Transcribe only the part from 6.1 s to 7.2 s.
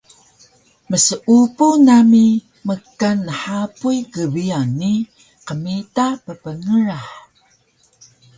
ppngrah